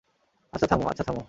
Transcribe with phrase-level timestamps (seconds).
[0.53, 1.19] আচ্ছা থামো--- আচ্ছা থামো।